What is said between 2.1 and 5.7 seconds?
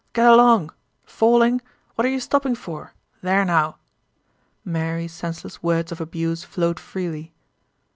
stopping for? There now...." Merry senseless